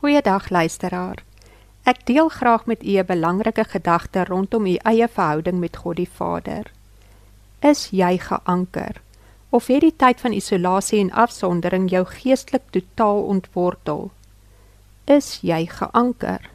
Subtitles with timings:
[0.00, 1.18] Goeiedag luisteraar.
[1.84, 6.08] Ek deel graag met u 'n belangrike gedagte rondom u eie verhouding met God die
[6.08, 6.72] Vader.
[7.58, 9.00] Is jy geanker
[9.48, 14.10] of het die tyd van isolasie en afsondering jou geestelik totaal ontwortel?
[15.04, 16.50] Is jy geanker?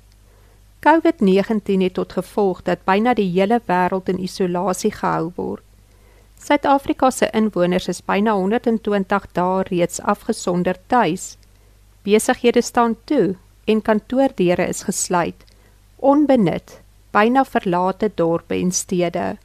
[0.80, 5.64] COVID-19 het tot gevolg dat byna die hele wêreld in isolasie gehou word.
[6.40, 11.38] Suid-Afrika se inwoners is byna 120 dae reeds afgesonder tuis
[12.06, 13.36] Besighede staan toe
[13.66, 15.42] en kantoordeure is gesluit,
[15.98, 19.38] onbenut, byna verlate dorpe en stede.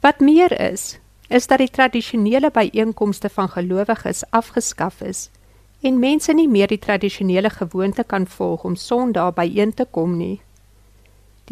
[0.00, 0.96] Wat meer is,
[1.28, 5.28] is dat die tradisionele byeenkomste van gelowiges afgeskaf is
[5.80, 10.40] en mense nie meer die tradisionele gewoonte kan volg om Sondag byeen te kom nie.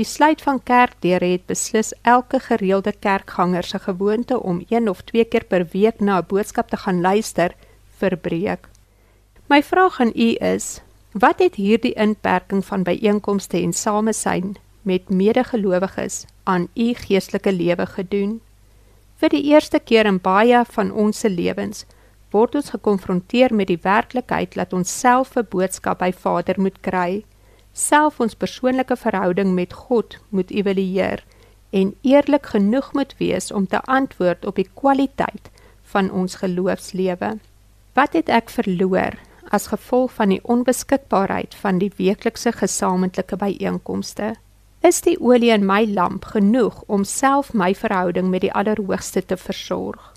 [0.01, 5.25] Die sluit van kerkdeure het beslis elke gereelde kerkganger se gewoonte om een of twee
[5.25, 7.55] keer per week na 'n boodskap te gaan luister
[7.99, 8.69] verbreek.
[9.49, 10.81] My vraag aan u is:
[11.13, 18.41] wat het hierdie inperking van byeenkomste en samesyn met medegelowiges aan u geestelike lewe gedoen?
[19.17, 21.87] Vir die eerste keer in baie van ons se lewens
[22.31, 27.25] word ons gekonfronteer met die werklikheid dat ons self 'n boodskap by Vader moet kry,
[27.73, 31.25] self ons persoonlike verhouding met God moet evalueer
[31.71, 35.51] en eerlik genoeg moet wees om te antwoord op die kwaliteit
[35.83, 37.39] van ons geloofslewe.
[37.95, 39.17] Wat het ek verloor
[39.51, 44.35] as gevolg van die onbeskikbaarheid van die weeklikse gesamentlike byeenkomste.
[44.81, 49.37] Is die olie in my lamp genoeg om self my verhouding met die Allerhoogste te
[49.37, 50.13] versorg?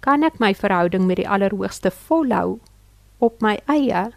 [0.00, 2.58] Kan ek my verhouding met die Allerhoogste volhou
[3.18, 4.10] op my eie?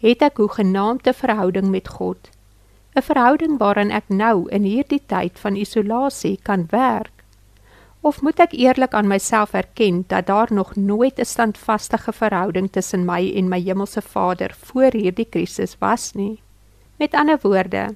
[0.00, 2.30] Het ek 'n genaamde verhouding met God?
[2.94, 7.21] 'n Verhouding waarin ek nou in hierdie tyd van isolasie kan werk
[8.02, 13.04] Of moet ek eerlik aan myself erken dat daar nog nooit 'n standvaste verhouding tussen
[13.04, 16.42] my en my hemelse Vader voor hierdie krisis was nie?
[16.98, 17.94] Met ander woorde,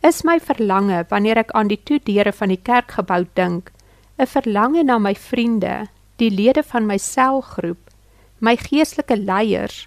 [0.00, 3.72] is my verlange wanneer ek aan die toedeure van die kerkgebou dink,
[4.18, 7.90] 'n verlange na my vriende, die lede van my selgroep,
[8.38, 9.86] my geestelike leiers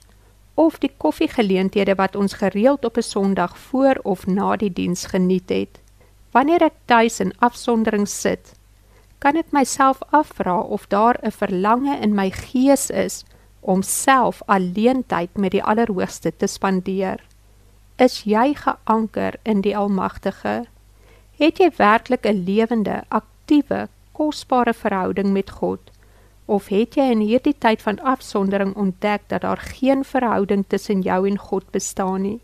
[0.55, 5.49] of die koffiegeleenthede wat ons gereeld op 'n Sondag voor of na die diens geniet
[5.49, 5.79] het.
[6.31, 8.53] Wanneer ek tuis in afsondering sit,
[9.23, 13.23] kan ek myself afvra of daar 'n verlange in my gees is
[13.59, 17.23] om self alleen tyd met die Allerhoogste te spandeer.
[17.95, 20.65] Is jy geanker in die Almagtige?
[21.37, 25.79] Het jy werklik 'n lewende, aktiewe, kosbare verhouding met God?
[26.45, 31.27] Of het jy in hierdie tyd van afsondering ontdek dat daar geen verhouding tussen jou
[31.29, 32.39] en God bestaan nie,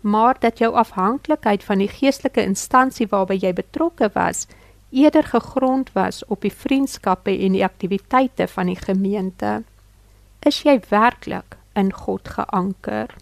[0.00, 4.46] maar dat jou afhanklikheid van die geestelike instansie waarby jy betrokke was,
[4.96, 9.62] eerder gegrond was op die vriendskappe en die aktiwiteite van die gemeente.
[10.48, 13.12] Is jy werklik in God geanker?